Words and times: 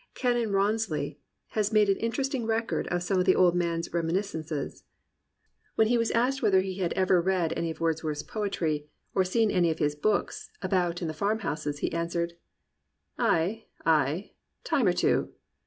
Canon 0.15 0.49
Rawns 0.51 0.89
ley 0.89 1.19
has 1.49 1.71
made 1.71 1.87
an 1.87 1.97
interesting 1.97 2.47
record 2.47 2.87
of 2.87 3.03
some 3.03 3.19
of 3.19 3.25
the 3.25 3.35
old 3.35 3.53
man's 3.55 3.93
reminiscences. 3.93 4.83
Wlien 5.77 5.85
he 5.89 5.97
was 5.99 6.09
asked 6.09 6.41
whether 6.41 6.61
he 6.61 6.79
had 6.79 6.91
ever 6.93 7.21
read 7.21 7.53
any 7.55 7.69
of 7.69 7.79
Wordsworth's 7.79 8.23
219 8.23 8.49
COMPANIONABLE 8.49 8.85
BOOKS 9.13 9.13
poetry, 9.13 9.13
or 9.21 9.23
seen 9.23 9.51
any 9.51 9.69
of 9.69 9.77
his 9.77 9.93
books 9.95 10.49
about 10.63 11.03
in 11.03 11.07
the 11.07 11.13
farm 11.13 11.41
houses, 11.41 11.79
he 11.85 11.93
answered: 11.93 12.33
"Ay, 13.19 13.65
ay, 13.85 14.31
time 14.63 14.87
or 14.87 14.93
two. 14.93 15.33